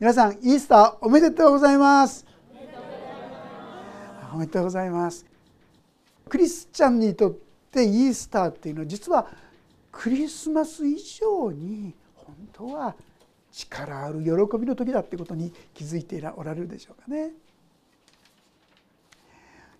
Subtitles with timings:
[0.00, 2.24] 皆さんイースターおめでとうございます
[4.32, 5.26] おめでとうございます
[6.26, 7.34] クリスチャンにとっ
[7.70, 9.26] てイースターっていうのは実は
[9.92, 12.94] クリスマス以上に本当は
[13.52, 17.32] 力ある喜びの時だってことに気づいておられるでしょうかね。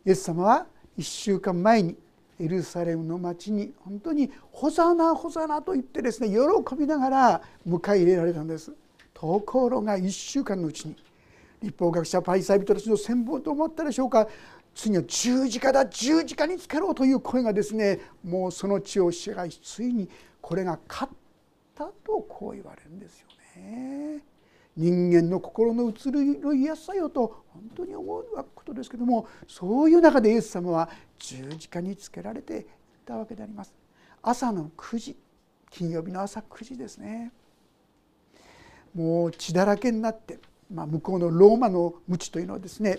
[0.04, 0.66] イエス様は
[0.98, 1.96] 1週間前に
[2.38, 8.74] エルサレムの町に本当に「ホザナホザナ」と言ってですね喜びながら迎え入れられたんです。
[9.20, 10.96] ところが1週間のうちに
[11.62, 14.26] 立法学者パイサイ人たちの戦法と思ったでしょうか
[14.74, 20.08] 次は十字架だ十字架につけろという声がですねもうその地を支配しついに
[20.40, 21.12] これが勝っ
[21.74, 23.26] たとこう言われるんですよ
[23.56, 24.20] ね。
[24.74, 32.64] 人間の心の移ろいやさよと本当に思うことですけどもそういう中でイエス様は十字架につけられてい
[33.04, 33.74] たわけであります。
[34.22, 35.16] 朝の9時
[35.68, 37.32] 金曜日の朝9時ですね
[38.94, 40.38] もう血だらけになって、
[40.72, 42.98] まあ、向こうのローマの鞭というのはですね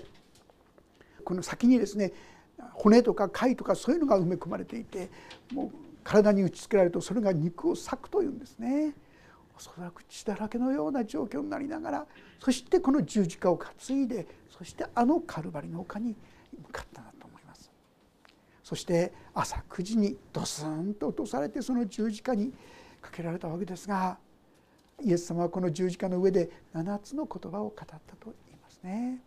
[1.24, 2.14] この先にですね
[2.74, 5.10] 骨とか貝とかそういうのが埋め込まれていて
[5.54, 5.72] もう
[6.04, 8.96] 体に打ちつけられるとそれが肉を裂くというんですね。
[9.56, 12.08] おそらく血だらけのような状況になりながら
[12.40, 16.16] そしてこの十字架を担いでそしてあのカルバリの丘に
[16.58, 17.70] 向かったんだと思います
[18.64, 22.52] そして朝9時にドスンと落とされてその十字架に
[23.02, 24.18] かけられたわけですが
[25.04, 29.22] イエス様はこの十字架の上で7つの言葉を語ったと言いますね。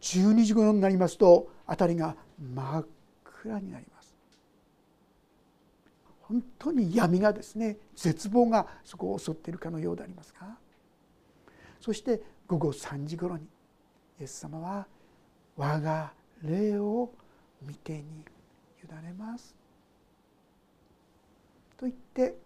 [0.00, 2.86] 12時頃になりますと辺りが真っ
[3.24, 4.14] 暗になります。
[6.30, 10.56] 本当に闇がですね絶望がそこを襲っているかのようでありますが
[11.80, 13.48] そして午後3時頃に
[14.20, 14.86] イエス様は
[15.56, 17.12] 「我が霊を
[17.62, 18.24] 見てに
[18.84, 19.56] 委ねます」
[21.76, 22.36] と言って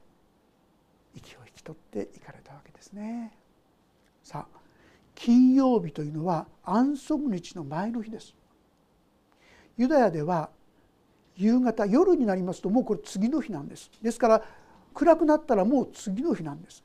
[1.14, 3.32] 息を引き取っていかれたわけですね。
[4.22, 4.58] さあ
[5.14, 8.34] 金曜日というのは安息日の前の日です。
[9.76, 10.50] ユダヤでは
[11.36, 14.42] 夕方夜になりますともうこれ次の日なんですですから
[14.92, 16.84] 暗くなったらもう次の日なんです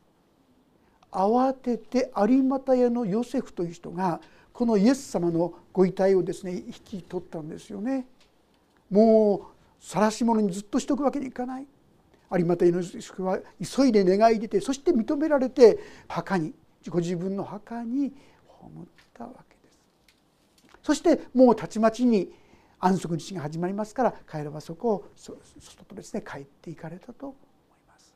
[1.12, 4.22] 慌てて有股屋のヨセフという人が
[4.54, 8.08] このイエス様のご遺体をですね引き取ったんですよね
[8.90, 9.42] もう
[9.80, 11.68] 晒し者にずっとしておくわけにいかない
[12.32, 16.54] 有股屋のヨセフは急いで願い出てそして認められて墓に
[16.88, 18.14] ご自分の墓に
[18.46, 19.80] 葬ったわけです。
[20.84, 22.32] そしてもうたちまちに
[22.80, 28.16] 安息日が始まりますから帰ればそこを外とですね帰っていかれたと思います。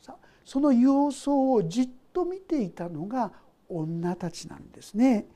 [0.00, 3.32] さあその様相をじっと見ていたのが
[3.68, 5.26] 女たちなんですね。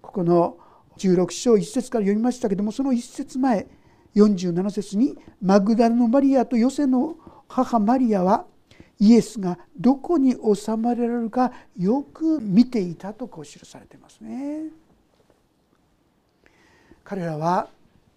[0.00, 0.58] ここの
[0.96, 3.66] 16章1節から読みましたけどもその1節前
[4.14, 7.16] 47節にマグダラのマリアとヨセの
[7.50, 8.46] 母マリアは
[9.00, 14.66] イエスがどこに収まれられるかよく見ていたとこう記されていますね。
[17.02, 17.68] 彼らは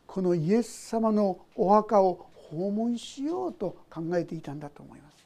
[0.05, 5.25] このイエス様のお墓を訪問しようと考えていたんだと思います。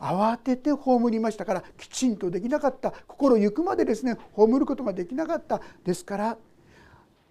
[0.00, 6.38] 慌てて葬りましたからきちんとできなかった心ゆくまでですね葬ることができなかったですから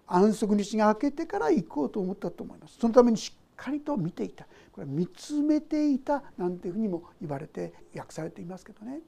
[0.06, 4.46] 安息日が明けてから行こうと思ったと思いますそのためにしっかりと見ていた
[4.78, 9.00] これ見つめていたなんていうふうにも言われて訳されていますけどね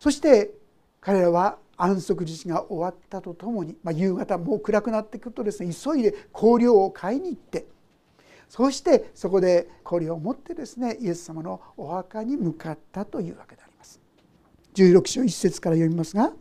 [0.00, 0.50] そして
[1.00, 7.66] 彼らは安息日が終わったとともに、まあ、夕方もう暗くなってくるとですね急いで香料を買いに行って
[8.48, 14.00] そしてそこで香料を持ってですねイエス様のお墓に向かったというわけであります。
[14.74, 16.32] 16章1節から読みますが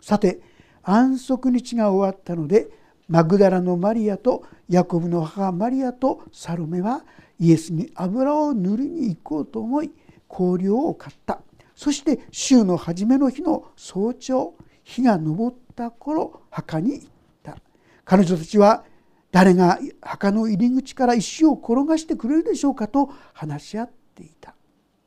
[0.00, 0.40] さて
[0.82, 2.66] 安息日が終わったので
[3.08, 7.04] マグダラのマリアとヤコブの母マリアとサロメは
[7.40, 9.90] イエスに油を塗りに行こうと思い
[10.28, 11.40] 香料を買った。
[11.74, 17.08] そして週の初めの日の早朝日が昇った頃墓に行っ
[17.42, 17.56] た。
[18.04, 18.84] 彼女たちは
[19.30, 24.54] 誰が墓の入り口から石を転がしてくれるでしょうかと話し合っていた。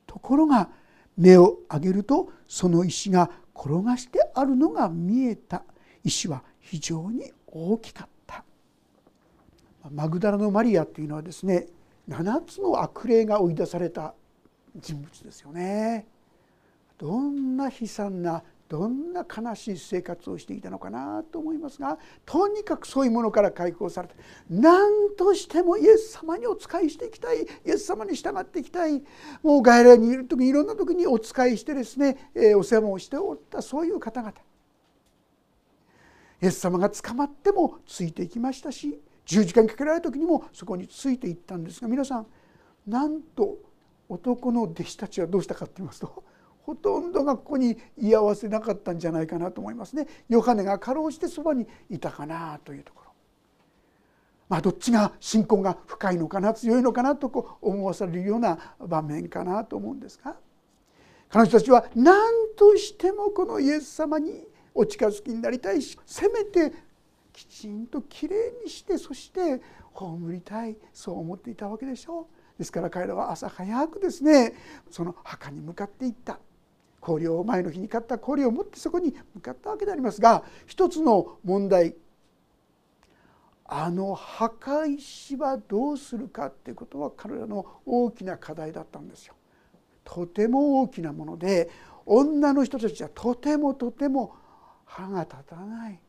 [0.07, 0.69] ところが
[1.17, 5.63] 目を上げるとその石が転がしてあるのが見えた。
[6.03, 8.43] 石は非常に大きかった。
[9.89, 11.67] マグダラのマリアっていうのはですね
[12.07, 14.13] 7つの悪霊が追い出された
[14.75, 16.07] 人物ですよね。
[16.97, 24.15] どんな悲惨などんな悲しい生活をしていたのかなと思いますがとにかくそういうものから解放されて
[24.49, 29.03] 何としてもイエス様にお仕えしていきたいイエス様に従っていきたい。
[29.43, 34.33] もう外来にいる時にいろんな時にお仕えしてですね、えお世話をしておったそういう方々。
[36.41, 42.25] イエス様が捕まってもついていきましたし十字架にかけられた時にもそこについていったんですが皆さん
[42.87, 43.57] なんと
[44.09, 46.23] 男の弟子たちはどうしたかと言いますと
[46.63, 50.07] ほとんどがここに居合わせなかったんじゃないかなと思いますね。
[50.29, 53.11] ヨハネがかろうじてそばにいたかなというところ。
[54.47, 60.35] まあ、どっちが信仰が深いのかな強いのかなとこう思わされるような場面かなと思うんですが
[61.29, 62.13] 彼女たちは何
[62.57, 66.73] としてもこのイエス様にお近づきになりたいしせめて
[67.33, 69.61] きちんときれいにしてそして
[69.93, 72.25] 葬りたいそう思っていたわけでしょう。
[72.57, 74.53] ですから彼らは朝早くですね
[74.89, 76.39] その墓に向かっていった
[76.99, 81.95] 氷を前の日に買った氷を持ってそこに向かったわけでありますが一つの問題
[83.65, 89.33] あの墓石はどうするかっていうことは彼らの大きな課題だったんですよ。
[90.03, 91.69] とても大きなもので
[92.05, 94.35] 女の人たちはとてもとても
[94.91, 95.99] 歯が立たない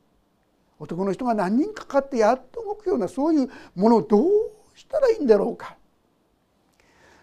[0.81, 4.29] 男の人が何人かかってやっと動くようなそういうものをどう
[4.75, 5.77] したらいいんだろうか。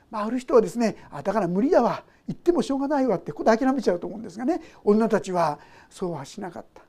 [0.09, 5.59] まあ、ある人はですねあだから無理だわ言ってもしょうがないわってここで諦めちゃうと思うんですがね女たちは
[5.89, 6.81] そうはしなかった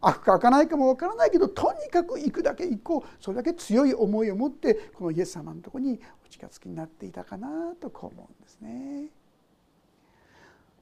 [0.00, 9.10] 開くか開かないかもわからないけどとにかく行くだけ行こうそれだけ強い思いを持ってこのイエス様のとこにお近づきになっていたかなとこう思うんですね。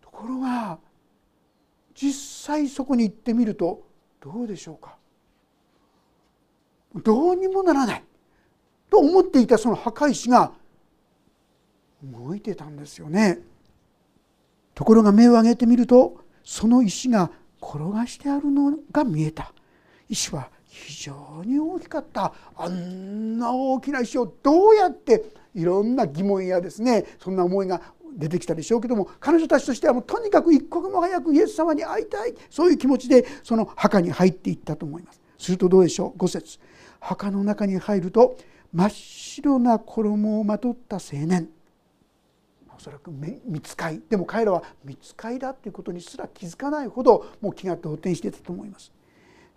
[0.01, 0.79] ところが
[1.97, 3.83] 実際そこに行ってみると
[4.21, 4.97] どうでしょうか？
[7.03, 8.05] どうにもならない。
[8.91, 10.53] と思っていたその墓石が
[12.03, 13.41] 動いてたんですよね。
[14.75, 19.53] ところが目を上げてみるとその石が転がしてあるのが見えた。
[20.09, 22.35] 石は非常に大きかった。
[22.57, 27.81] あんな大きな石をどうやっていろんな疑問やですねそんな思いが
[28.17, 35.21] 出てきたでしょうけども彼女たちとしてはもうとにかく一刻も早くイエス様に会いたいそういう気持ちでその墓に入っていったと思います。
[35.39, 36.59] するとどうでしょう？5節
[36.99, 38.39] 墓の中に入ると
[38.73, 41.49] 真っ白な衣をまとった青年
[42.77, 48.93] おそらく見つかいでも彼らは見つかいだということにすら気づかないほどもう気が動転していたと思います。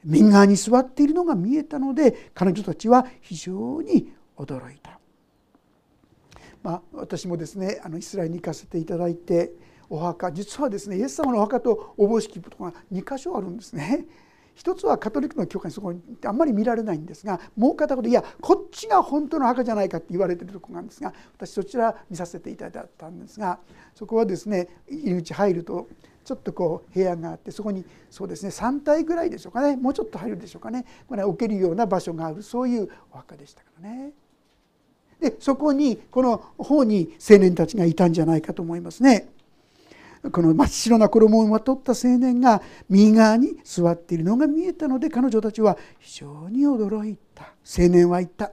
[0.04, 4.99] 右側に座っているのが見えたので彼女たちは非常に驚いた。
[6.69, 9.51] まあ、私もですねあのイスラエルに行かせていただいて
[9.89, 14.06] お墓実はですねイエス様のお墓とお坊敷とか2箇所あるんですね。
[14.54, 23.57] 一つはカトリックの教会にそこにあんまり見られないんですがもう片方でいやこっちが本当の墓じゃないかって言われてるとこなんですが私そちら見させていただいたんですが
[23.95, 25.88] そこはですね入り口入ると
[26.25, 34.12] ちょっとこう部屋があってそこにそうですね3体ぐらいでしょうかねもうちょっと入るでしょうかねこれ置けるような場所があるそういうお墓でしたからね。
[35.19, 39.30] でそこにこの方に青年たちがいたんじゃないかと思いますね。
[40.31, 47.54] この真っ白な衣をまとった青年が右側に座っているのが見えたので彼女たちは非常に驚いた。
[47.66, 48.51] 青年は言った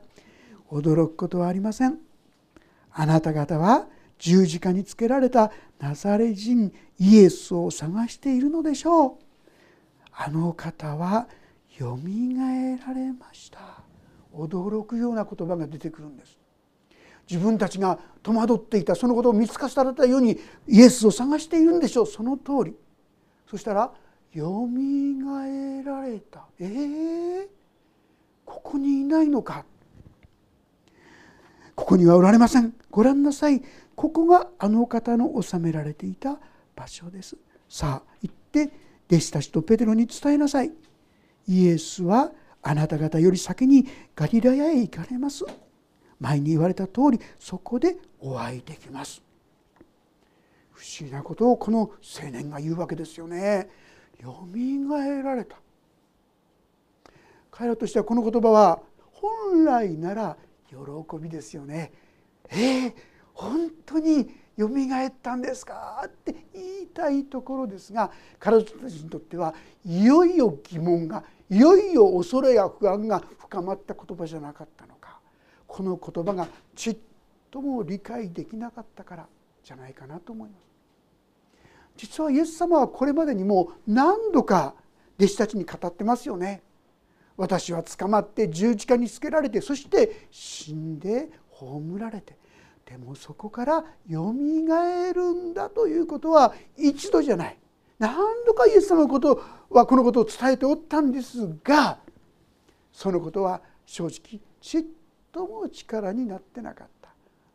[0.70, 1.98] 驚くことはありません。
[2.92, 9.12] あなた方は十字架につけられたナザレ人イエスを探しているのでしょう。
[10.12, 11.28] あの方は
[11.78, 13.58] よみがえられました。
[14.32, 16.38] 驚くような言葉が出てくるんです。
[17.28, 22.06] 自分たちが戸惑っていたそのことを見つかされたようにイエスを探しているんでしょう。
[22.06, 22.74] その通り。
[23.48, 23.92] そしたら
[24.32, 27.48] 「よみがえられた」えー、
[28.44, 29.64] ここにいないのか。
[31.74, 32.74] ここにはおられません。
[32.90, 33.62] ご覧なさい。
[33.94, 36.38] ここがあの方の収められていた
[36.74, 37.36] 場所です。
[37.68, 38.72] さあ行って
[39.08, 40.72] 弟子たちとペテロに伝えなさい。
[41.48, 45.44] イエスはあなた方より先にガリラヤへ行かれます。
[46.20, 49.22] 前に言われた通りそこでお会いできます。
[50.72, 53.68] 不思議なことをこの青年が言うわけですよね。
[54.20, 55.56] よみがえられた。
[57.50, 58.80] 彼らとしてはこの言葉は
[59.12, 60.36] 本来なら
[60.68, 60.76] 喜
[61.18, 61.92] びですよね。
[62.50, 62.94] えー、
[63.32, 69.54] 本当によみがえったんですかって言いたいところですが彼女たちにとっては
[69.84, 74.95] いよいよ疑問がいよいよ恐れや不安が深まった言葉じゃなかったの。
[75.76, 76.96] この言葉がちっ
[77.50, 79.26] とも理解できなかったから
[79.62, 80.62] じゃないかなと思います。
[81.98, 84.72] 実はイエス様はこれまでにも何度か
[85.18, 86.62] 弟子たちに語ってますよね。
[87.36, 92.38] 私は捕まって十字架につけられてそして死んで葬られて。
[92.86, 97.58] でもそこからよみがえるんだということは一度じゃない。
[97.98, 98.16] 何
[98.46, 101.98] 度かイエス様のことはこのことを伝えておったんですが
[102.94, 104.84] そのことは正直ちっ
[105.36, 107.10] とも力になってなかった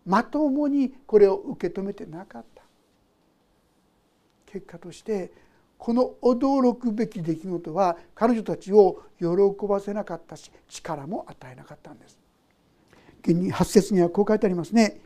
[0.05, 2.61] まともにこれを受け止めてなかった
[4.45, 5.31] 結果として
[5.79, 9.25] この驚くべき出来事は彼女たちを喜
[9.67, 12.19] ばせなかったし力も与えなかったんです。
[13.23, 15.01] 現に8節にはこう書いてありますね。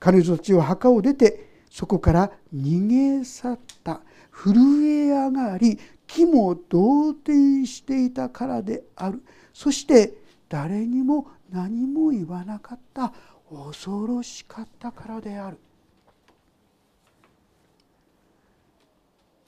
[0.00, 4.00] 彼女たちは墓を出てそこから逃げ去った
[4.32, 5.78] 震え上がり
[6.08, 13.12] 気も動転していたからであるそして誰にも何も言わなかった
[13.50, 15.58] 恐ろしかったからである。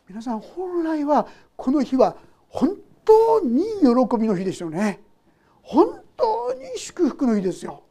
[0.08, 2.16] 皆さん本来はこの日は
[2.48, 5.00] 本当に喜びの日ですよね。
[5.62, 7.82] 本当に祝福の日ですよ。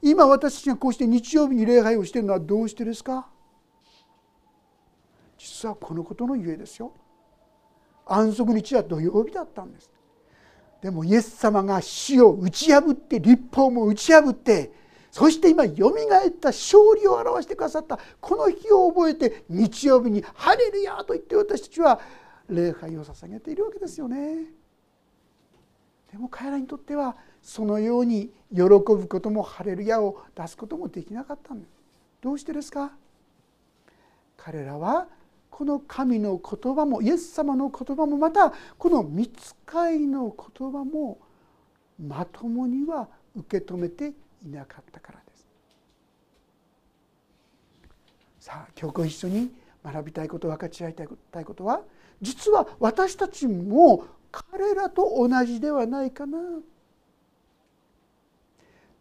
[0.00, 3.28] 今私たちがこうして日曜日に礼拝をしているのはどうしてですか？
[5.38, 6.92] 実はこのことのゆえですよ。
[8.06, 9.90] 安息日は土曜日だったんです。
[10.82, 14.72] でもイエス様が死を打ち破って立法も打ち破って
[15.12, 22.00] そして今よみがえった勝利を表してくださったこの日を覚えて日曜日に「ハレルヤ!」と言って私たちは
[22.48, 24.46] 礼拝を捧げているわけですよね。
[26.10, 31.70] でも彼らにとってはそのように喜ぶこともハレルヤを出すこともできなかったんです。
[32.20, 32.92] どうしてですか？
[34.36, 35.06] 彼らは
[35.52, 41.20] この神の言葉もイエス様の言葉もまたこの見つかいの言葉も
[42.00, 43.06] まともには
[43.36, 45.46] 受け止めていなかったからです。
[48.40, 49.52] さあ今日ご一緒に
[49.84, 51.82] 学びたいこと分かち合いたいことは
[52.22, 56.38] 実は私たちも彼らと同じではないかな。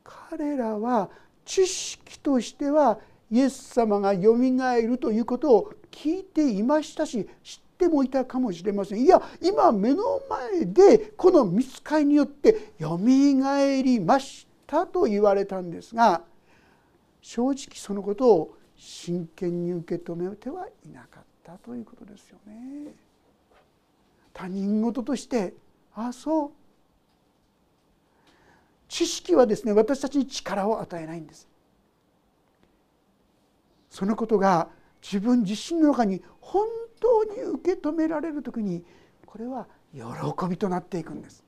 [0.03, 1.09] 彼らは
[1.45, 2.99] 知識としては
[3.31, 16.21] イエス様がよみがえるということを聞いていましたし知ってもいたかもしれませんいや今目の前でこの見つかりによってよみがえりましたと言われたんですが
[17.21, 22.93] 正直そのことを真剣に受け止めてはいなかったということですよね。
[24.33, 25.53] 他人事として
[25.93, 26.51] ああそう
[28.87, 31.47] 知識はですね私たちに力を与えないんです。
[33.89, 34.69] そのことが
[35.01, 36.67] 自分自身の中に本
[36.99, 38.83] 当に受け止められる時に
[39.25, 40.01] これは喜
[40.47, 41.43] びとなっていくんです。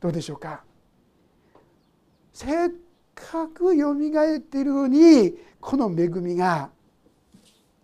[0.00, 0.62] どうでしょうか？
[2.32, 2.70] せっ
[3.14, 6.70] かくよみがえっているのにこの恵みが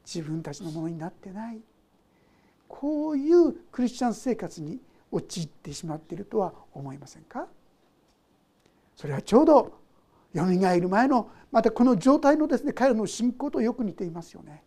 [0.05, 1.59] 自分たちのものになってない。
[2.69, 4.79] こういうクリスチャン生活に
[5.11, 7.47] 陥ってしまっているとは思いませんか？
[8.95, 9.73] それはちょうど
[10.33, 14.65] よみがえる前のまたこの状態のですね彼らの信仰とよく似ていますよね。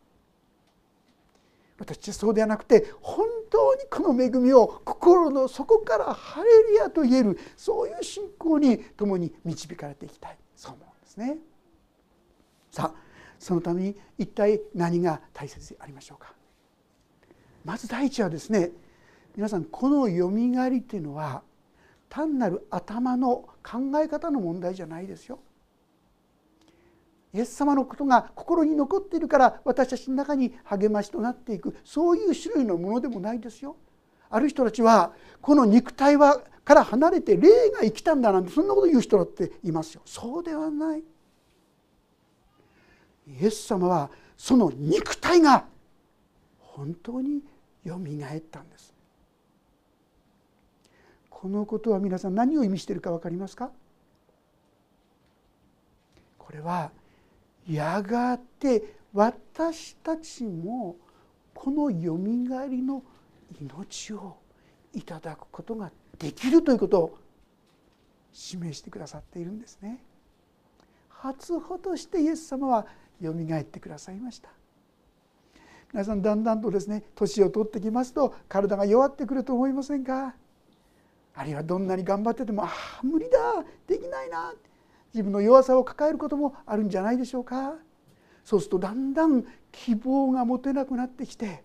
[1.78, 11.38] 私はそうではなくて本当にこの恵みを心の底から「ハレルヤ」と言えるそういう信仰に共に導かれていきたいそう思うんですね。
[12.72, 13.02] さあ
[13.38, 16.34] そのために一体何が大切でありましょうか。
[17.66, 18.72] まず第一はですね
[19.36, 21.44] 皆さんこのよみがえりというのは
[22.08, 25.40] 単なる頭の考え方の問題じゃないですよ。
[27.34, 33.76] イエス様のことが心に残っているから私たちの中に励ましとなっていくそういう種類のものでもないですよ。
[34.30, 40.02] ある人たちはこの肉体はから離れて霊が生きたんだなんてそんなこと言う人だっていますよ。
[40.06, 41.00] そうではない。
[41.00, 41.04] イ
[43.46, 45.66] エス様はその肉体が
[46.60, 47.42] 本当に
[47.84, 48.94] よみがえったんです。
[51.30, 53.70] このことは皆さん何を意味しているか分かりますか？
[56.38, 56.92] これは
[57.70, 60.96] やがて私たちも
[61.54, 63.04] このよみがえりの
[63.62, 64.38] 命を
[64.94, 67.18] いただくことができるということを
[68.32, 70.04] 示してくださっているんですね。
[71.10, 72.86] 初歩としてイエス様は
[73.20, 74.50] よみがえってくださいました。
[75.92, 80.36] 皆さんだんだんとですね年を取ってきますと体が弱ってくると思いませんか？
[81.34, 84.54] あるいはどんなに頑張っててもああ無理だできないな
[85.18, 87.74] 自分の弱さを抱えることもあるんじゃないでしょうか。
[88.46, 91.64] そうするとだんだん希望が持てなくなってきて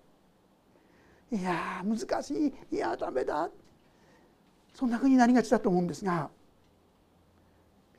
[1.30, 3.50] いや難しいいやダメだ。
[4.74, 6.30] そんなふうになりがちだと思うんですが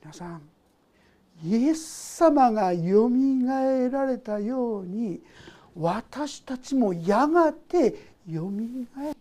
[0.01, 0.41] 皆さん
[1.43, 5.22] イエス様がよみがえられたように
[5.75, 9.17] 私たちもやがてよみがえる。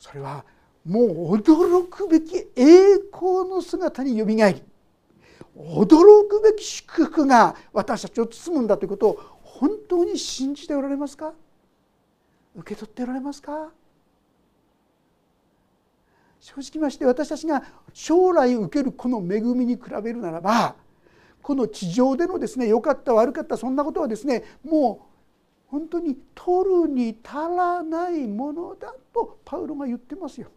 [0.00, 0.44] それは
[0.84, 4.62] もう驚くべき栄光の姿によみがえり
[5.56, 11.34] 驚くべき祝福が私たちを包むんだということを本当に信じておられますか？
[12.56, 13.70] 受け取っておられますか？
[16.40, 17.62] 正直まして私たちが
[17.92, 20.74] 将来受けるこの恵みに比べるならば
[21.40, 30.48] この地上でのですね良かった悪かったそんなことはですねもう本当に取るに足らないものだとパウロが言ってますよ。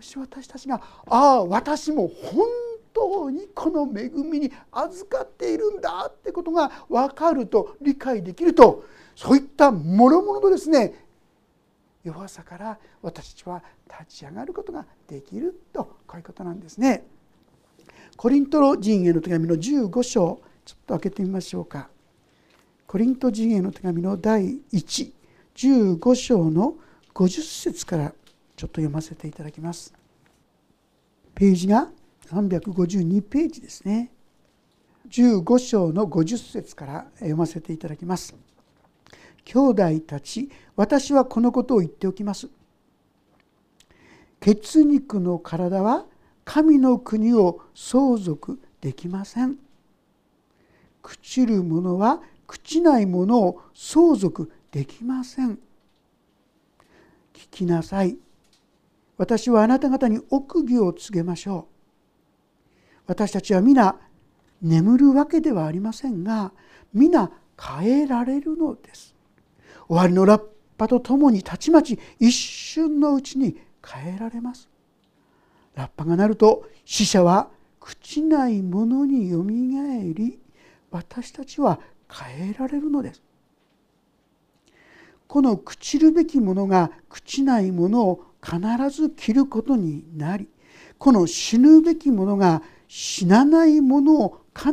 [0.00, 0.80] もし私たちが
[1.10, 2.46] ああ私も本
[2.94, 10.94] 当にこの恵みに預かっているんだってことが分かると理解できるとそういったもろもろのですね
[12.02, 17.04] 弱さから私たちは立ち上がることができるとこういうことなんですね。
[18.16, 21.90] コリント人への手紙の15章ちょっと開けてみましょうか。
[22.86, 26.76] コリント人への手紙の第115章の
[27.12, 28.14] 50節から
[28.60, 29.94] ちょっと読ませていただきます。
[31.34, 31.88] ページが
[32.26, 34.12] 352ページですね。
[35.08, 38.36] 15章の50節から読ませていただきます。
[39.46, 42.50] 兄弟たち、私はこのことを言っておきます。
[44.40, 46.04] 血肉の体は
[46.44, 49.56] 神の国を相続できません。
[51.02, 55.58] 朽ちるものは朽ちないものを相続できません。
[57.32, 58.18] 聞きなさい。
[59.20, 63.00] 私はあなた方に奥義を告げましょう。
[63.06, 63.96] 私たちは皆
[64.62, 66.52] 眠るわけではありませんが
[66.94, 69.14] 皆変えられるのです。
[69.88, 70.42] 終わりのラッ
[70.78, 74.70] パとともにたちまち一瞬のうちに変えられます。
[75.74, 80.38] ラッパが鳴ると死者は朽ちないものによみがえり
[80.90, 81.78] 私たちは
[82.10, 83.22] 変えられるのです。
[85.26, 88.58] この朽ちるべきものが朽ちないものを必
[88.90, 90.48] ず着ることになり
[90.98, 94.72] この死ぬべきものが死なないものを必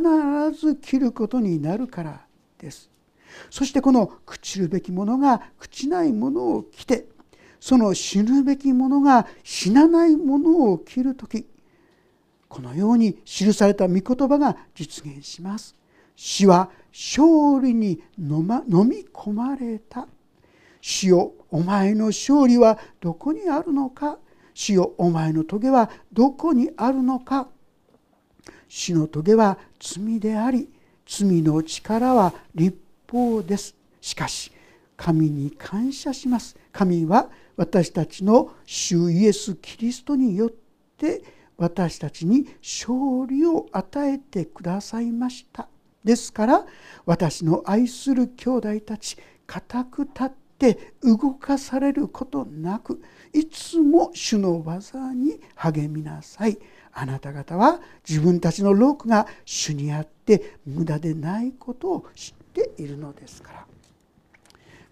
[0.58, 2.26] ず着ることになるから
[2.58, 2.90] です。
[3.50, 7.06] そしてこの朽ちるべきものが朽ちないものを着て
[7.60, 11.46] その死ぬべきものが死なないものを着る時
[12.48, 15.74] このように記された御言葉が実現します。
[16.16, 18.44] 死は勝利に飲,、
[18.88, 20.08] み込まれた
[20.80, 24.18] 死よお前の勝利はどこにあるのか？
[24.54, 27.48] 死よお前の棘はどこにあるのか？
[28.68, 30.68] 死の棘は罪であり
[31.06, 32.76] 罪の力は立
[33.10, 33.74] 法です。
[34.00, 34.52] しかし
[34.96, 36.56] 神に感謝します。
[36.72, 40.50] 神は私たちの主イエス・キリストによっ
[40.96, 41.22] て
[41.56, 45.68] 私たちに勝利を与えてくださいました。
[46.04, 46.66] ですから
[47.06, 53.00] 私の愛する兄弟たち固く立ってって動かされることなく
[53.32, 56.58] いつも主の技に励みなさい
[56.92, 63.66] あなた方は自分たちの労苦が主にあって無駄でないことを知っているのですから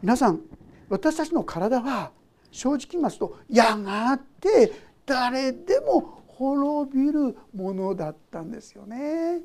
[0.00, 0.40] 皆さん
[0.88, 2.12] 私たちの体は
[2.52, 4.72] 正直言いますとやがて
[5.04, 9.40] 誰でも滅びるものだったんですよね。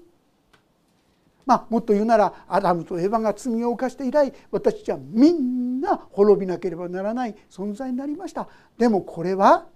[1.45, 9.67] まあ、もっと言うならアダムとエヴァが罪を犯して以来私たちはみんな滅びなければならない存在になりましたでもこれは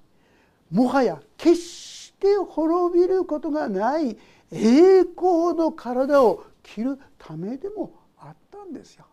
[0.71, 4.17] もはや決して滅びることがない
[4.51, 9.05] 栄光の体を着るためでもあったんですよ。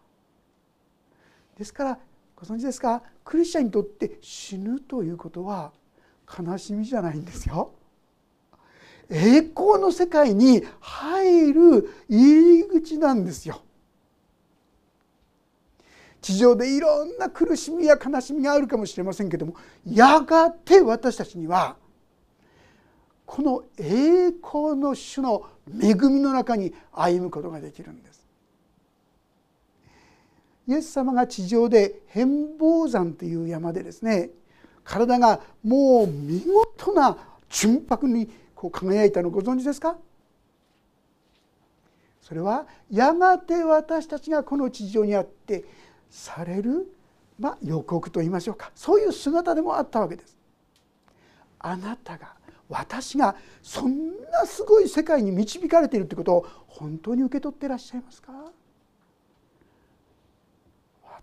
[1.59, 1.99] ですから
[2.35, 3.03] ご存知ですか？
[3.25, 5.73] クリスチャンにとって死ぬということは
[6.39, 7.75] 悲しみじゃないんですよ。
[9.13, 13.61] 栄光の世界に入る入り口なんですよ。
[16.23, 21.75] 地上でいろんな苦しみや悲しみがあるかもしれませんけどもやがて私たちには
[23.27, 28.25] この栄光の主の恵みの中に歩むことができるんです。
[30.69, 34.31] イエス様が地上で変貌山という山でですね
[34.85, 37.17] 体がもう見事な
[37.51, 38.31] 純白に
[38.63, 39.97] こう輝いたのご存知ですか？
[42.21, 45.65] それはやがて私たちがこの地上にあって
[46.09, 46.87] される、
[47.41, 48.71] まあ、予告と言いましょうか。
[48.77, 50.37] そういう姿でもあったわけです。
[51.59, 52.37] あなたが
[52.69, 58.33] 私がそんなすごい世界に導かれているということを本当に受け取っていらっしゃいますか？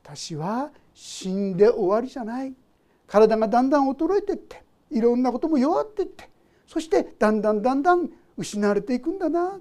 [0.04, 2.54] 私は死んで終わりじゃない。
[3.08, 6.28] 体がだんだん衰えていっていろんなことも弱っていって
[6.69, 9.60] そしてだんだんだんだん失われていくんだな。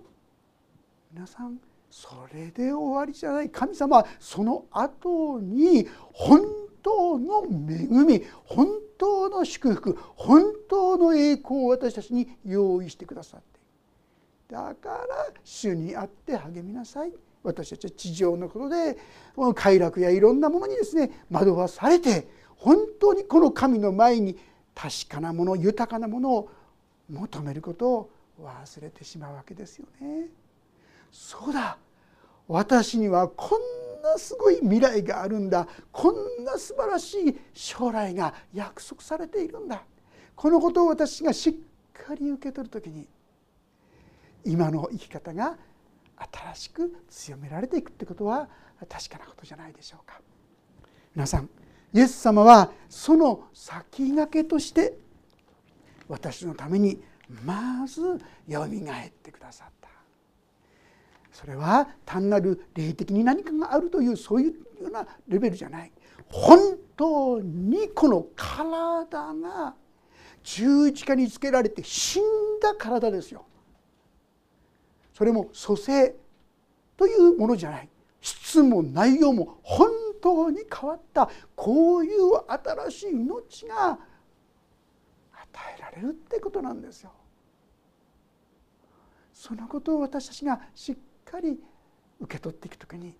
[1.10, 1.58] 皆さん
[1.90, 6.42] それで終わりじゃない神様はその後に本
[6.82, 8.68] 当の恵み本
[8.98, 15.06] 当の祝福本当の栄光を私たちに用意してくださってだから
[15.42, 17.12] 主にあって励みなさい。
[17.42, 18.98] 私たちは地上のことで
[19.54, 24.36] 快楽やいろんなものにですね惑わされて本当にこの神の前に
[24.74, 26.50] 確かなもの豊かなものを
[27.08, 30.28] 求めることを忘れてしまうわけですよね。
[31.10, 31.78] そうだ。
[32.46, 35.66] 私にはこんなすごい未来があるんだ。
[35.92, 39.82] こんな素晴らしい将来が約束されているんだ。
[40.34, 41.54] このことを私がしっ
[41.92, 43.08] かり受け取る時に
[44.44, 45.56] 今の生き方が
[46.16, 48.48] 新しく強められていくってことは
[48.88, 50.20] 確かなことじゃないでしょうか。
[51.14, 51.48] 皆さん
[51.92, 54.96] イエス様はその先駆けとして
[56.08, 57.00] 私のために
[57.44, 58.00] まず
[58.46, 59.88] よみがえってくださった。
[61.30, 65.92] それは単なる霊的に何かがあるというそういうようなレベルじゃない。
[66.28, 69.74] 本当にこの体が
[70.42, 72.22] 十字架につけられて死ん
[72.60, 73.44] だ体ですよ。
[75.14, 76.16] それも蘇生
[76.96, 77.88] というものじゃない。
[78.20, 79.88] 質も内容も本
[80.20, 81.30] 当に変わった。
[81.54, 83.98] こういう新しい命が
[85.76, 87.12] えられるってことなんですよ。
[89.32, 91.60] そのことを私たちがしっかり
[92.20, 93.14] 受け取っていく時に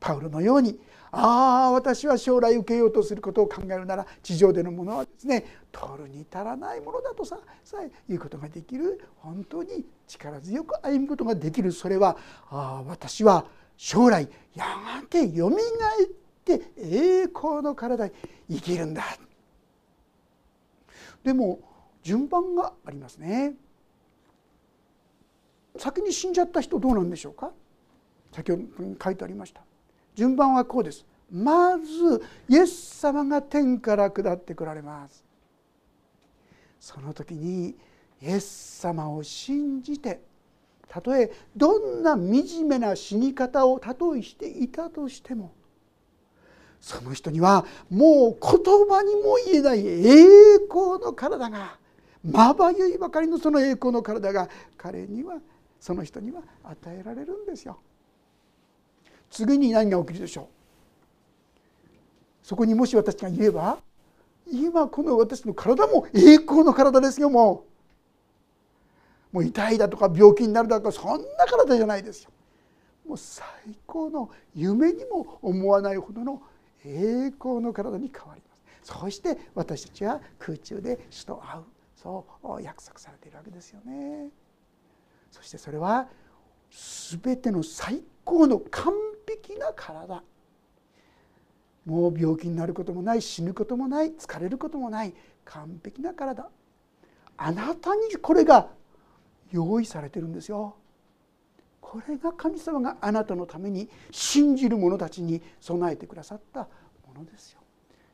[0.00, 0.80] パウロのように
[1.12, 12.16] ああ私は将来受けようとすることを考えるなら地上でのものはですね取るに足らないものだとささえ言うことができる本当に力強く歩むことができるそれは
[12.48, 13.44] ああ私は
[13.76, 15.62] 将来やがてよみが
[16.00, 16.08] えっ
[16.44, 18.12] て栄光の体に
[18.50, 19.04] 生きるんだ
[21.22, 21.60] でも
[22.02, 23.54] 順番がありますね。
[25.76, 27.50] 先に死んじゃった人どうなんでしょうか？
[28.32, 28.64] 先ほど
[29.02, 29.62] 書いてありました。
[30.14, 31.04] 順番はこうです。
[31.30, 35.24] まずイエス様が天から下ってこられます。
[36.80, 37.76] その時にイ
[38.22, 40.20] エス様を信じて
[40.88, 45.52] たとえどんな惨めな死に方をたとえしていたとしても
[46.80, 51.78] その人にはもう言葉にも言えない栄光の体が
[52.24, 55.36] まばゆいばかりのその栄光の体が彼には
[55.80, 57.78] その人には与えられるんですよ。
[59.30, 60.46] 次に何が起きるでしょう？
[62.42, 63.78] そこにもし私が言えば
[64.50, 67.64] 今この私の体も栄光の体ですよも
[69.32, 69.36] う。
[69.36, 72.30] もう痛いだとか病気になるだとかそんな体じゃないですよ。
[73.06, 73.46] もう最
[73.86, 76.42] 高の夢にも思わないほどの
[76.84, 78.92] 栄光の体に変わります。
[78.92, 81.62] そして私たちは空中で主と会う。
[82.02, 84.30] そう約束されているわけですよね
[85.30, 86.08] そしてそれは
[87.22, 88.94] 全ての最高の完
[89.28, 90.22] 璧な体
[91.84, 96.48] もう病気になることもない死ぬこともない疲れることもない完璧な体
[97.36, 98.68] あなたにこれが
[99.50, 100.76] 用意されてるんですよ。
[101.80, 106.68] これが神様があなたのために信じる者たちに備えてくださった
[107.08, 107.60] ものですよ。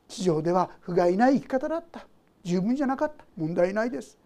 [0.07, 2.07] 地上では不甲斐ない生き方だった
[2.43, 3.25] 十分じゃなかった。
[3.35, 4.17] 問題ないです。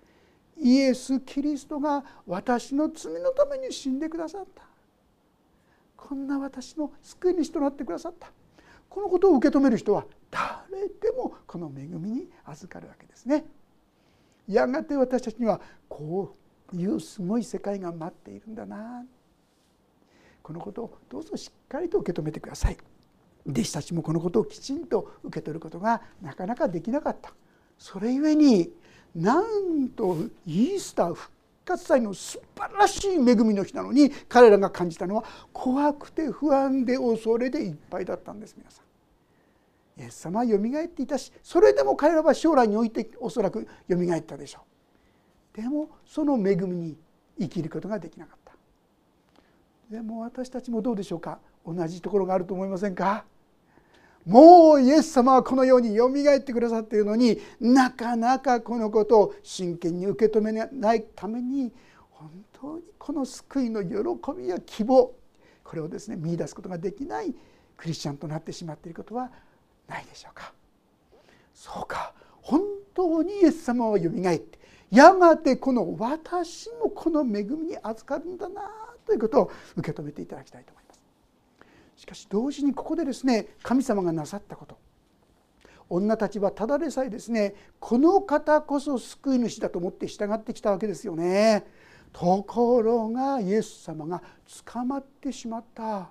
[0.57, 4.63] イエス・キリストが私の罪のために死んでくださった。
[5.95, 8.31] こんな私の救い主となってくださった。
[8.89, 13.45] このことを受け止める人は誰でもこの恵みに預かるわけですね。
[14.47, 16.35] やがて私たちにはこ
[16.73, 19.05] ういうすごい世界が待っているんだな。
[20.43, 22.77] このことをどうぞしっかりと受け止めてください。
[23.47, 27.33] 弟子たちもこのことをきちんと受け取ることがなかなかできなかった。
[27.81, 28.69] それゆえに
[29.15, 30.15] なんと
[30.45, 31.31] イースター復
[31.65, 38.83] 活祭の素晴らしい恵みの日なのに彼らが感じたのは怖くて不安で恐れでいっぱいだったんです皆さ
[39.97, 40.01] ん。
[40.03, 44.59] イエス様はよみがえっていたしそれでも彼らは将来においておそらくよみがえったでしょ
[45.55, 45.59] う。
[45.59, 46.97] でもその恵みに
[47.39, 48.53] 生きることができなかった。
[49.89, 51.39] でも私たちもどうでしょうか？
[51.65, 53.25] 同じところがあると思いませんか？
[54.25, 61.71] もうイエス様はこのようによみがえってくださっているのになかなかこのことを真剣に受け止めないために
[62.11, 65.13] 本当にこの救いの喜びや希望
[65.63, 67.33] これをですね見いだすことができない
[67.77, 69.31] クリスチャンとなってしまっていることは
[69.87, 70.53] ないでしょうか
[71.53, 72.61] そうか本
[72.93, 74.59] 当にイエス様はよみがえって
[74.91, 78.61] やがてこの私もこの恵みに預かるんだな
[79.05, 80.80] ということを受け止めていただきたいと思います。
[82.01, 84.75] しかし同時にここでですね神様がなさったこと。
[85.87, 91.63] 女たちはただでさえですねこの方こそ救い主だと思って従ってきたわけですよね。
[92.11, 94.23] ところがイエス様が
[94.65, 96.09] 捕まってしまった。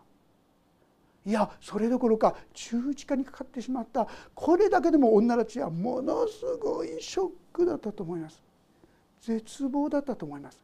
[1.26, 4.06] いやそれどころか十字架にかかってしまった。
[4.32, 8.40] これだけでも女たちはものすごいショックだったと思います。
[9.22, 10.62] 絶望だったと思います。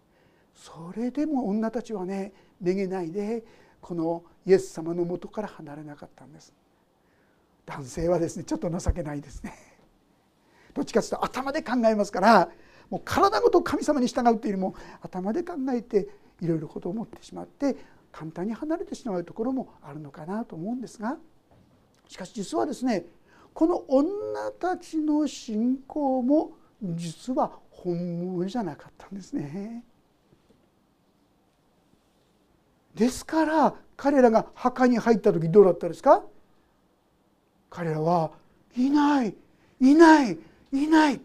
[0.54, 3.44] それでも女たちはねめげないで
[3.86, 6.52] このイエス様のもとから離れなかったんです
[7.64, 9.54] 男性はですねちょっと情けないですね
[10.74, 12.50] どっちかというと頭で考えますから
[12.90, 16.08] もう体ごと神様に従うというよりも頭で考えて
[16.40, 17.76] いろいろことを思ってしまって
[18.10, 21.16] 簡単に離れてしまうところもあるのかなと思うんですが
[22.08, 23.06] しかし実はですね
[23.54, 27.94] この女たちの信仰も実は本
[28.32, 29.84] 物じゃなかったんですね。
[32.96, 36.22] ですから彼らが墓に入った時どうだったですか？
[37.68, 38.32] 彼らは
[38.74, 39.36] いない
[39.80, 40.38] いない
[40.72, 41.20] いない。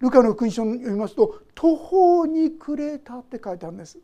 [0.00, 3.98] ルカの福音書を読みますと「途方に暮れた」って書いてあるんです。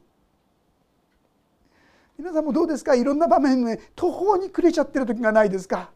[2.16, 2.94] 皆さんもどうですか？
[2.94, 5.90] いろんな場面で途方に暮れちゃってる時がないですか？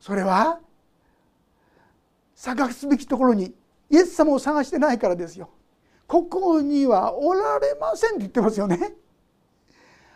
[0.00, 0.58] それは
[2.34, 3.54] 探すべきところに
[3.90, 5.50] イエス様を探してないからですよ。
[6.08, 8.94] ここにはおられませんって言ってますよね。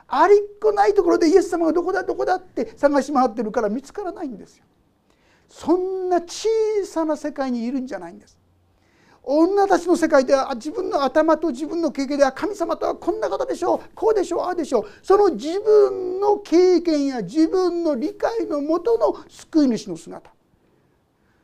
[0.08, 4.64] ありっこないところでイエス様がどこだどこだって探し回ってるから見つからないんですよ。
[5.48, 6.48] そんな小
[6.86, 8.38] さな世界にいるんじゃないんです。
[9.22, 14.86] 女たちの世界では自分の頭と自分の経験では神様とはこんなことでしょうこうでしょうああでしょう。
[15.02, 20.30] その自分の経験や自分の理解のもとの救い主の姿。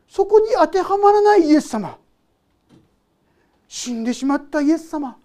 [0.09, 1.99] そこに当てはまらないイエス様。
[3.69, 5.17] 死んでしまったイエス様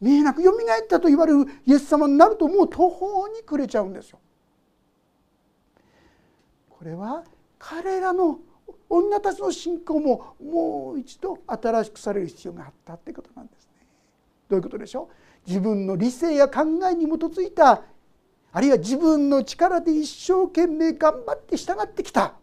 [0.00, 4.18] 見えなくよみがえったと言われるイエス様になるともう途方に暮れちゃうんですよ。
[6.70, 7.24] これは
[7.58, 8.38] 彼らの
[8.88, 13.86] 女たちの信仰ももう一度新しくされる必要があったってことなんですね。
[14.48, 15.08] どういうことでしょ
[15.44, 15.48] う？
[15.48, 17.82] 自分の理性や考えに基づいた
[18.52, 22.34] あるいは自分の力で一生懸命頑張って従ってきた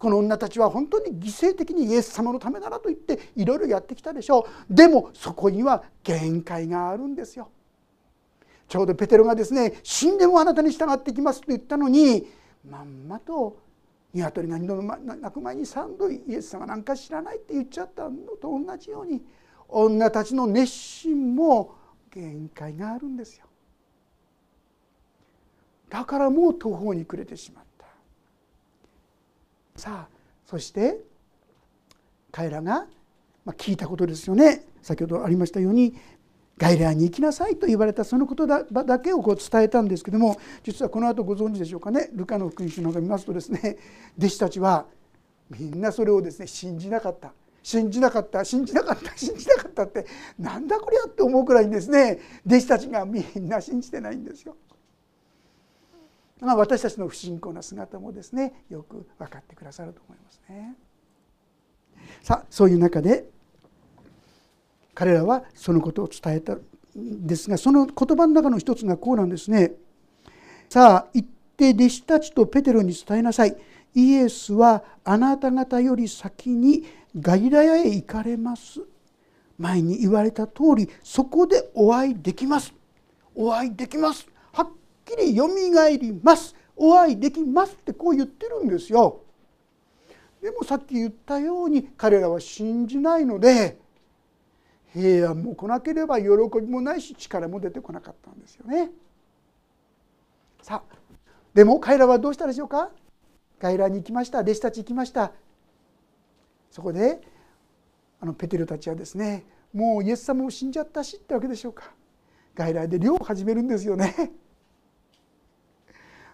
[0.00, 7.50] この女たちは本当に犠牲的にイエス様のためならと言っていろいろやってきたでしょうでもそこには限界があるんですよ。
[8.66, 12.26] ちょうどペテロがですね死んでもあなたに従ってきますと言ったのに
[12.66, 13.58] まんまと
[14.14, 19.22] 鶏が二度鳴く前に3度イエス様なんか知らないって言っちゃったのと同じように
[19.68, 21.74] 女たちの熱心も
[22.10, 23.44] 限界があるんですよ。
[25.90, 27.64] だからもう途方に暮れてしまう。
[29.80, 30.08] さあ
[30.44, 30.98] そして
[32.30, 32.86] 彼らが
[33.56, 34.66] 聞いたことですよね。
[34.82, 35.94] 先ほどありましたように
[36.58, 42.10] ガイラに行きなさいと言われたそのことだけをこう伝えたんですけども実はこの後ご存知でしょうかね。
[42.12, 43.78] ルカの福音書なんか見ますとですね
[44.18, 44.84] 弟子たちは
[45.48, 47.32] みんなそれをですね信じなかった。
[47.62, 50.04] 信じなかった信じなかった信じなかったって
[50.38, 54.56] なんだこりゃって思うくらいにですね弟子たちがみんな信じてないんですよ。
[56.40, 60.74] まあ、私たちの不信仰な姿もですねよく分かってくださると思いますね。
[62.22, 63.28] さあそういう中で
[64.94, 66.60] 彼らはそのことを伝えたん
[66.96, 69.72] ですがその言葉の中の一つがこうなんですね。
[70.68, 73.56] さあ行って弟子たちとペテロに伝えなさい。
[73.94, 76.84] イエスはあなた方より先に
[77.18, 78.80] ガリラヤへ行かれます。
[79.58, 82.72] 前に言われた通りそこでお会いできます。
[83.34, 84.26] お会いできます。
[85.10, 86.54] きりよみがえります。
[86.76, 89.22] お会いできますってこう言ってるんですよ。
[90.40, 93.78] でもさっき言ったように彼らは信じないので
[94.94, 96.28] 平安も来なければ喜
[96.60, 98.90] びもないし力も出てこなかったんですよね。
[100.62, 100.96] さあ
[101.52, 102.90] でも彼らはどうしたでしょうか？
[103.58, 104.40] 外来に行きました。
[104.40, 105.32] 弟子たち行きました。
[106.70, 107.20] そこで
[108.20, 109.44] あのペテロたちはですね
[109.74, 111.92] もうイエス様も死んじゃったしってわけでしょうか？
[112.54, 114.32] 外来で漁を始めるんですよね。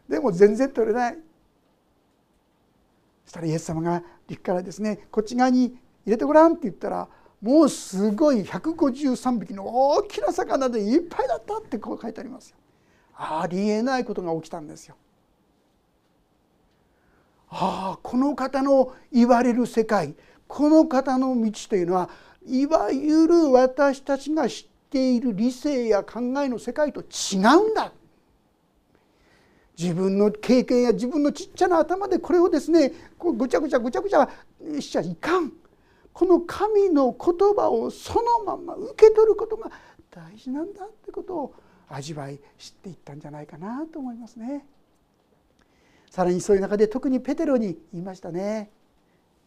[0.09, 1.19] でも全然取れない
[3.25, 5.69] そしたらイエス様が陸からですねこっち側に
[6.05, 7.09] 入れてごらんって言ったら
[7.41, 12.57] もうすごい153匹の大きな魚でいっぱいだったってこう書いてありますよ。
[13.15, 14.97] ありえないことが起きたんですよ。
[17.49, 20.15] ああこの方の言われる世界
[20.49, 22.11] この方の道というのは
[22.47, 27.93] いわゆる私たちが知っている理性や考えの世界と違うんだ
[29.79, 34.29] 自分の経験や自分のちっちゃな頭でこれをですねこうぐちゃぐちゃぐちゃぐちゃ
[34.81, 35.53] しちゃいかん
[36.13, 39.71] この神の言葉をそのまま受け取ることが
[40.11, 41.55] 大事なんだってことを
[41.89, 44.67] 味わい知っていったんじゃないかなと思いますね。
[46.11, 48.71] さらにそういう中で特にペテロに言いましたね。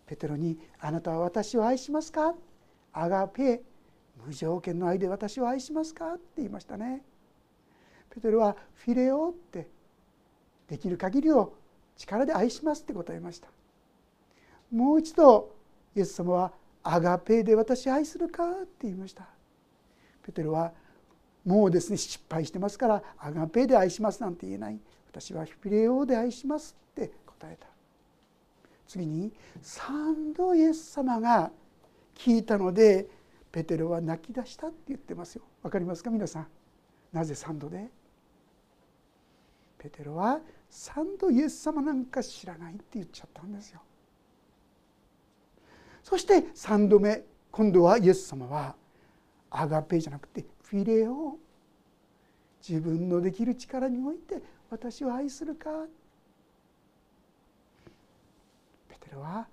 [0.06, 2.36] ペテロに「あなたは私を愛しますか?」
[2.94, 3.64] 「アガペ
[4.26, 7.04] 無条件の愛で私を愛しますか?」って言いましたね。
[8.12, 9.68] ペテロは「フィレオ」って
[10.70, 11.56] できる限りを
[11.98, 13.48] 力で愛しますって答えました。
[14.72, 15.56] もう一度
[15.96, 16.54] イエス様は
[16.84, 19.28] 「アガペーで私愛するか?」って言いました。
[20.24, 20.72] ペテロは
[21.44, 24.80] もうですね失敗してますから「アガペーで愛します」なんて言えない。
[25.10, 27.68] 私はフィレオで愛しますって答えた。
[28.88, 31.52] 次に3度イエス様が
[32.14, 33.10] 聞いたので
[33.52, 35.44] ペテロは泣き出したって言ってますよ。
[35.64, 36.12] わかりますか？
[36.12, 36.48] 皆さん。
[37.12, 37.90] なぜ3度で？
[39.80, 43.82] ペテロは3度イエス様なんか知らないって言っちゃったんですよ。
[46.04, 48.76] そして3度目今度はイエス様は
[49.50, 51.38] アガペじゃなくてフィレオ。
[52.68, 55.70] 自分のできる力において私を愛するか。
[58.90, 59.48] ペテロは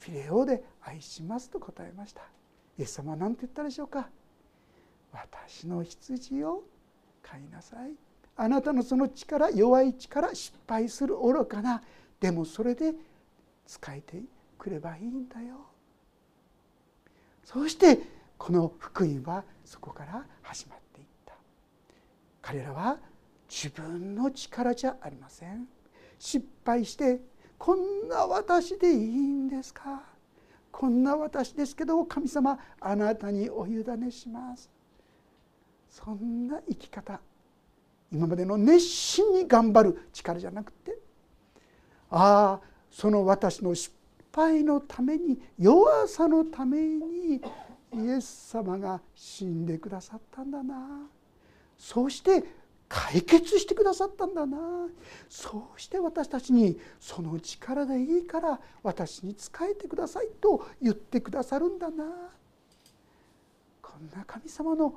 [0.00, 2.22] フィレオで愛しますと答えました。
[2.78, 4.10] イエス様は何て言ったでしょうか。
[5.12, 6.64] 私の羊を
[7.22, 7.94] 飼いなさい。
[8.42, 11.82] あなたのその力弱い力失敗する愚かな。
[12.18, 12.94] でもそれで
[13.66, 14.22] 使えて
[14.56, 15.58] くればいいんだよ。
[17.44, 17.98] そうして
[18.38, 21.34] この福音はそこから始まっていった。
[22.40, 22.96] 彼らは
[23.46, 25.68] 自分の力じゃありません。
[26.18, 27.20] 失敗して
[27.58, 30.02] こんな私でいいんですか？
[30.72, 34.70] こんな私ですけど神様あなたにお委ねします。
[35.90, 37.20] そんな生き方
[38.12, 40.98] 今までの熱心に頑張る力じゃなくて
[42.10, 43.94] ああその私の失
[44.34, 47.40] 敗のために弱さのために
[47.94, 51.08] イエス様が死んでくださったんだな。
[51.76, 52.44] そうして
[52.88, 54.58] 解決してくださったんだな。
[55.28, 62.04] そうして私たちにその力でいいから私に仕えてくださいと言ってくださるんだな。
[63.82, 64.94] こんな神様の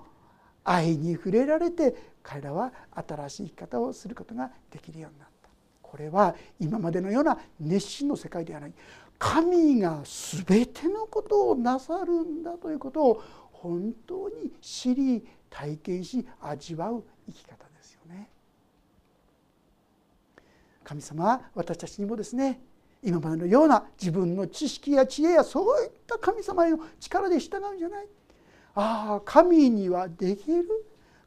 [0.64, 2.72] 愛に触れられて彼らは
[3.08, 5.50] 新しい生き方をすることができるようになった。
[5.82, 8.74] これは今までのような熱心の世界ではない。
[9.20, 10.02] 神が
[10.48, 18.30] 全てのことをなさるんだということを本当に知り体験し味わう生き方ですよね。
[20.84, 22.60] 神様は私たちにもですね
[23.02, 28.08] 今までのような自分の知識や知恵やそういった神様への力で従うんじゃない。
[28.76, 30.68] ああ神にはできる。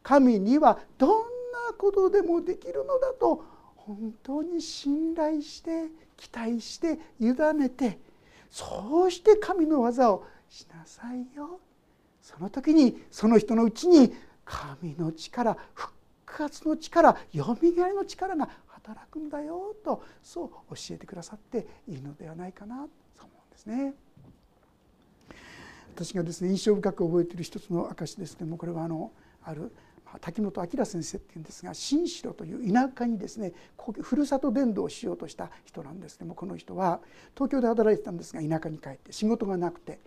[0.06, 7.98] 神にはどんなことでもできるのだと本当に信頼して期待して委ねて
[8.48, 11.58] そうして神の技をしなさいよ
[12.22, 14.14] その時にその人のうちに
[14.44, 15.92] 神の力復
[16.24, 22.76] 活の力よみがえりの力が働くんだよとそう教えてくださっているのではないかな
[23.16, 23.94] と思うんですね。
[25.96, 29.10] 私がですね印象深く覚えている一つの証ですけどもこれはあの
[29.42, 29.72] ある
[30.20, 33.52] 滝本明先生っていうんですが新城という田舎にですね
[34.00, 37.00] ふるさと伝道をしようとした人なんですけどもこの人は
[37.34, 39.98] 東京で働いてたんですが田舎に帰って仕事がなくて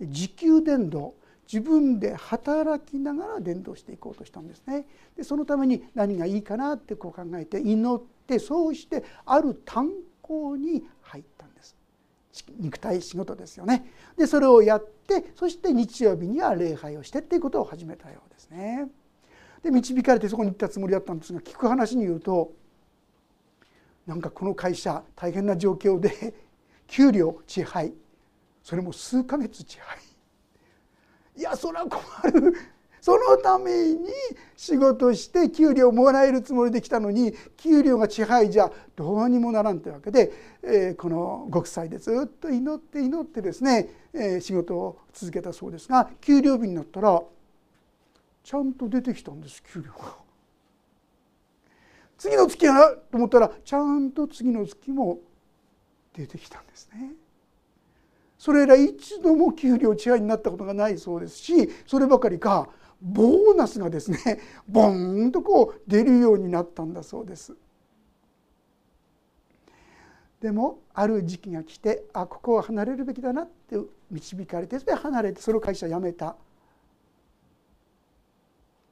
[0.00, 1.14] 時給伝道
[1.50, 4.86] 自分で働きながら伝道していこうとしたんですね。
[5.16, 9.90] でそのために何がいいかなってこう考えて祈ってそうしてある炭
[10.20, 11.74] 鉱に入ったんです。
[12.58, 13.90] 肉体仕事ですよね。
[14.18, 18.88] でそれをやってそして日曜日には礼拝をしてっていうことを始めたようですね。
[19.62, 22.52] で導かれてそこに行ったつもりだったんですが聞く話に言うと
[24.06, 26.34] なんかこの会社大変な状況で
[26.88, 27.92] 給料遅配。
[28.62, 29.98] それも数ヶ月遅配。
[31.36, 32.54] いやそれは困る。
[33.00, 34.08] そのために
[34.56, 47.22] 仕事して給料もらえるつもりで来たのに給料が遅配じゃどうにもならんというわけで、えー、このご夫妻でずっと祈って祈ってですね、えー、仕事を続けたそうですが給料日になったら
[48.48, 50.16] ちゃんと出てきたんです給料が。
[52.16, 55.18] 次の月はと思ったらちゃんと次の月も
[56.14, 57.12] 出てきたんですね。
[58.38, 62.70] それ以来一度も給料違いになったことがないそうですしそればかりか
[63.02, 67.54] ボーナスがですね ボーンとこう出るようになったんだそうです。
[70.40, 73.76] でもある時期が来てあここは離れるべきだなって
[74.10, 76.34] 導かれてそれで離れてその会社辞めた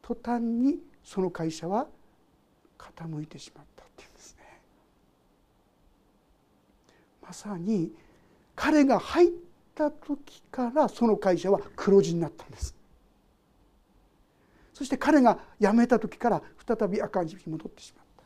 [0.06, 1.88] 途端にその会社は
[2.78, 4.44] 傾いてしまったっていうんですね。
[7.20, 7.92] まさに
[8.54, 9.30] 彼が入っ
[9.74, 12.76] た時からその会社は黒字になったんです。
[14.74, 18.22] そして彼が辞めた時から再び赤字に戻ってしまった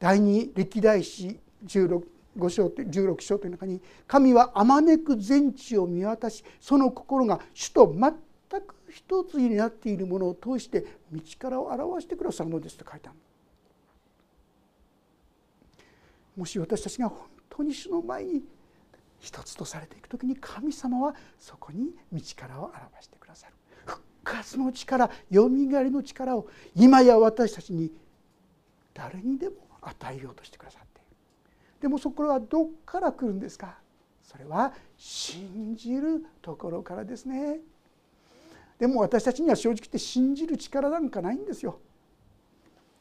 [0.00, 2.02] 第二歴代史16
[2.36, 7.86] 5章16章という中に「神はあまねく全地を見渡しその心が主と
[8.50, 13.18] 全く一つになっているものを通して道からを表してくださるのです」と書いてある
[16.36, 17.18] もし私たちが本
[17.48, 18.44] 当に主の前に
[19.18, 23.54] 一つとされていく時に神様はそこに道からを表してくださる。
[23.86, 27.90] 復活の力よみがえりの力を今や私たちに
[28.92, 31.16] 誰にでも与えようとしてくださっている。
[31.80, 33.78] でもそこはどっから来るんですか？
[34.22, 37.60] それは信じるところからですね。
[38.78, 41.78] でも私たちには正直言って信じる力なんかないんですよ。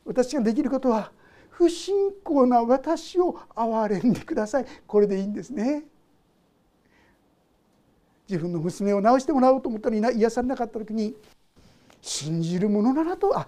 [0.05, 1.11] 私ができることは
[1.49, 4.65] 不信仰な私を憐れんでください。
[4.88, 5.84] これでいいんですね。
[8.28, 11.15] 自分の娘を治してもらおうと思ったのに癒されなかった時に
[12.01, 13.47] 信じるものならとあ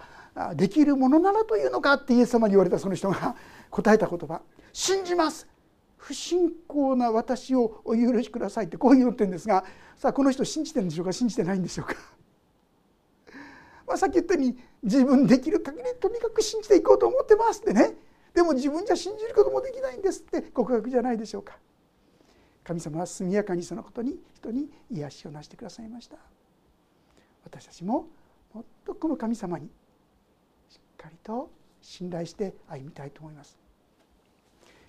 [0.53, 3.35] できるものならというのかってイエス様に言われたその人が
[3.71, 5.47] 答えた言葉「信じます。
[5.97, 11.11] 不信仰な私をお許しください」ってこう言ってるんですがさあこの人信じてるんでしょうか？
[11.11, 11.95] 信じてないんでしょうか？
[13.87, 17.95] まあ、さっき言ったように自分できる限りとにかく信じていこうと思ってますってね。
[18.33, 21.57] でも自分じゃ信じることもできないんですって告白じゃないでしょうか。
[22.63, 26.17] 神様は速やかにそのことに人に癒しをなしてくださいました。
[27.45, 28.07] 私たちも
[28.53, 29.69] もっとこの神様に
[30.69, 31.49] しっかりと
[31.81, 33.57] 信頼して歩みたいと思います。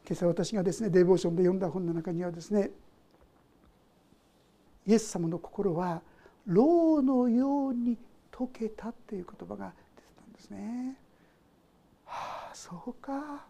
[0.08, 2.70] 今朝私がですねデーボーションで読んだ本の中にはですね
[4.86, 6.00] イエス様の心は
[6.46, 7.98] 牢のように
[8.30, 10.96] 解けたっていう言葉が出てたんですね。
[12.06, 13.44] はあそうか。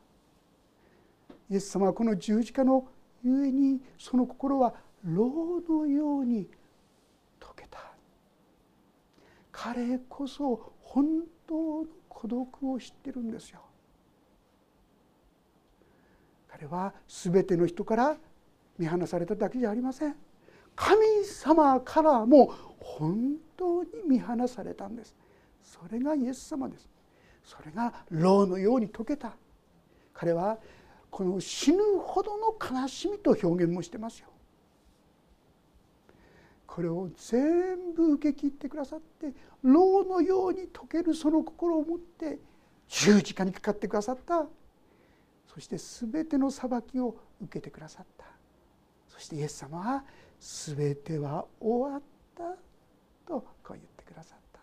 [1.48, 2.88] イエス様はこの十字架の
[3.22, 6.48] ゆえにその心は牢のように
[7.38, 7.78] 解けた。
[9.52, 13.60] 彼こそ本当の孤独を知ってるんですよ。
[16.58, 18.16] 彼は全ての人から
[18.78, 20.16] 見放されただけじゃありません。
[20.74, 25.14] 神様からも本当に見放されたんです。
[25.62, 26.88] それがイエス様です。
[27.44, 29.32] それが牢のように解けた。
[30.12, 30.58] 彼は
[31.10, 34.28] この死ぬほどの悲しみと表現もしてますよ。
[36.66, 39.32] これを全部受け切ってくださって
[39.62, 42.38] 牢のように解けるその心を持って
[42.88, 44.46] 十字架にかかってくださった
[45.58, 48.26] そして全ての裁きを受けてくださった。
[49.08, 50.04] そしてイエス様は
[50.38, 52.02] 全ては終わっ
[52.36, 52.44] た
[53.26, 54.60] とこう言ってくださった。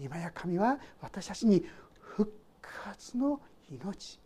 [0.00, 1.64] 今や神は私たちに
[2.00, 3.40] 復活の
[3.70, 4.18] 命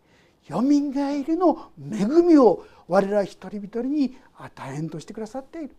[0.47, 5.75] よみがえりの恵みを我ら一人一人に与えんとしてくださっている。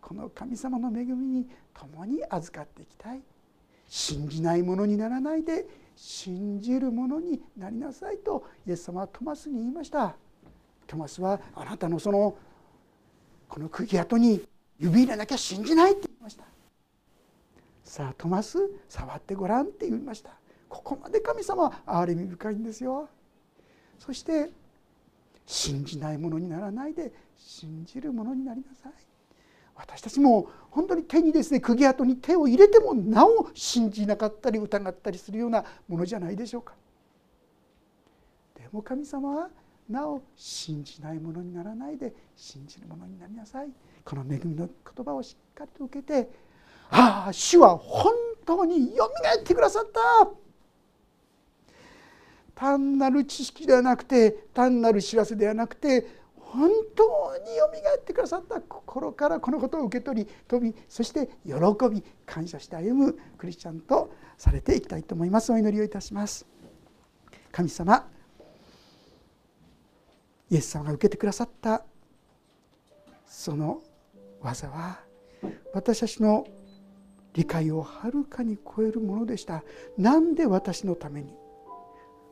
[0.00, 3.20] この神様の恵みに共に預かっていきたい。
[3.88, 5.66] 信じないものにならないで
[5.96, 10.16] 信じるものになりなさいとイエス様はトマスに言いました。
[10.86, 12.36] トマスはあなたのその
[13.48, 14.42] この釘跡に
[14.78, 16.44] 指入れなきゃ信じないって言いました。
[17.84, 20.30] さあトマス触ってごらんって言いました。
[20.68, 23.08] ここまで神様は憐れみ深いんですよ。
[23.98, 24.50] そして
[25.46, 28.92] 信じないものにならないで信じるものになりなさい。
[29.74, 36.74] 私たちも本当に手にですね釘跡に手を入れてもなお信じなかったり疑ったりするようなものじゃないでしょうか。
[38.54, 39.50] でも神様は
[39.88, 43.68] なお信じないものにならないで信じるものになりなさい。
[44.04, 46.30] この恵みの言葉をしっかりと受けて
[46.90, 48.12] ああ主は本
[48.44, 50.30] 当によみがえってくださった。
[52.54, 56.21] 単なる知識ではなくて単なる知らせではなくて
[56.52, 61.54] 本当によみがえってくださった心からこのことを受け取り飛びそして喜
[61.90, 65.50] び感謝して歩むクリスチャンとされていきたいと思います。
[65.50, 66.46] お祈りをいたします。
[67.50, 68.06] 神様
[70.50, 71.84] イエス様が受けてくださった
[73.24, 73.80] その
[74.42, 75.00] 技は
[75.72, 76.46] 私たちの
[77.32, 79.64] 理解をはるかに超えるものでした。
[79.96, 81.32] なんで私のために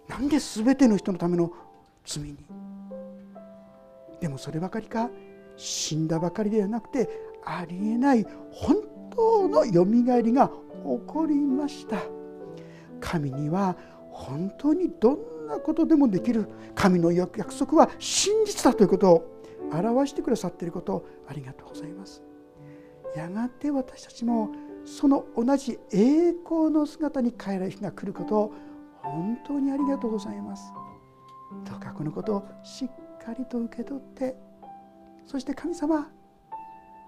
[0.08, 1.50] なんで全ての人のための
[2.04, 2.36] 罪に
[4.20, 5.10] でもそればかりか？
[5.56, 7.08] 死んだばかりではなくて
[7.44, 8.76] ありえない本
[9.14, 10.54] 当のよみがえりが起
[11.06, 11.98] こりました。
[13.00, 13.76] 神には
[14.10, 16.46] 本当にどんなことでもできる。
[16.74, 19.42] 神の約束は真実だということを
[19.72, 22.22] 表してくださっていることをありがとうございます。
[23.16, 24.50] やがて私たちも
[24.84, 28.52] その同じ栄光の姿に変える日が来ることを
[29.02, 30.72] 本当にありがとうございます。
[31.68, 32.88] どうかこのことをしっ
[33.24, 34.36] かりと受け取って
[35.26, 36.08] そして神様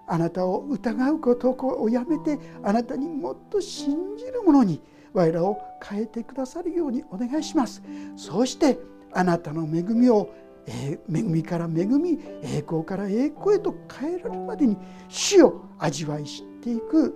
[0.07, 4.81] あなたを疑うことをやめてあなたにもっと信じるものに
[5.13, 7.81] 我らを変えてくださるようにお願いします。
[8.15, 8.79] そして
[9.13, 10.29] あなたの恵みを
[10.65, 14.77] え恵みから恵み栄光から栄光へと変えられるまでに
[15.09, 17.13] 死を味わい知っていく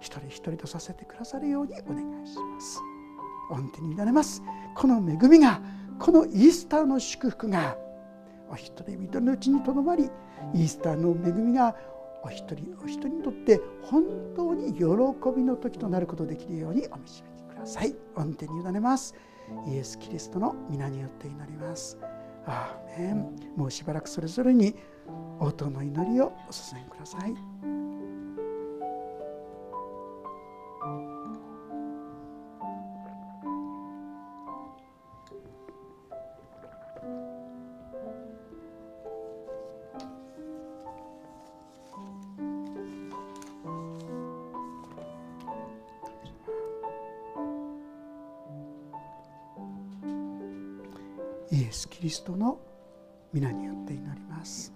[0.00, 2.80] 一人一人とさせてくださるようにお願いします。
[3.50, 4.42] 御手に委ねます。
[4.74, 5.60] この恵みが
[5.98, 7.76] このイースターの祝福が
[8.50, 10.10] お一人一人のうちにとどまり
[10.54, 11.74] イースターの恵みが
[12.22, 14.84] お一人お一人にとって本当に喜
[15.36, 17.94] びの時となることができるようにお導きください。
[18.14, 19.14] 御手に委ねます。
[19.68, 21.98] イエス・キリストの皆によって祈ります。
[22.46, 23.36] アーメン。
[23.56, 24.74] もうしばらくそれぞれに
[25.40, 27.85] 応答の祈りをお捧げください。
[52.06, 52.60] リストの
[53.32, 54.75] 皆によって祈ります。